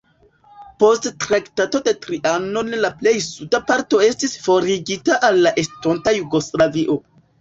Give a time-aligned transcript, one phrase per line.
[0.83, 6.99] Post Traktato de Trianon la plej suda parto estis forigita al la estonta Jugoslavio.